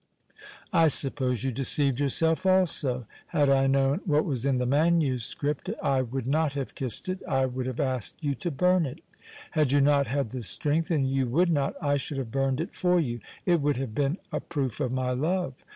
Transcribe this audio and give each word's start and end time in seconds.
I 0.73 0.87
suppose 0.87 1.43
you 1.43 1.51
deceived 1.51 1.99
yourself 1.99 2.43
also. 2.47 3.05
Had 3.27 3.49
I 3.49 3.67
known 3.67 4.01
what 4.05 4.25
was 4.25 4.47
in 4.47 4.57
the 4.57 4.65
manuscript 4.65 5.69
I 5.83 6.01
would 6.01 6.25
not 6.25 6.53
have 6.53 6.73
kissed 6.73 7.07
it, 7.07 7.21
I 7.27 7.45
would 7.45 7.67
have 7.67 7.79
asked 7.79 8.15
you 8.19 8.33
to 8.33 8.49
burn 8.49 8.87
it. 8.87 9.01
Had 9.51 9.71
you 9.71 9.79
not 9.79 10.07
had 10.07 10.31
the 10.31 10.41
strength, 10.41 10.89
and 10.89 11.07
you 11.07 11.27
would 11.27 11.51
not, 11.51 11.75
I 11.79 11.97
should 11.97 12.17
have 12.17 12.31
burned 12.31 12.59
it 12.59 12.73
for 12.73 12.99
you. 12.99 13.19
It 13.45 13.61
would 13.61 13.77
have 13.77 13.93
been 13.93 14.17
a 14.31 14.39
proof 14.39 14.79
of 14.79 14.91
my 14.91 15.11
love. 15.11 15.53